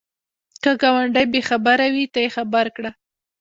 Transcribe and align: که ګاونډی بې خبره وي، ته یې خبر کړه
که 0.63 0.71
ګاونډی 0.81 1.25
بې 1.31 1.41
خبره 1.49 1.87
وي، 1.93 2.05
ته 2.13 2.19
یې 2.23 2.29
خبر 2.35 2.65
کړه 2.75 2.91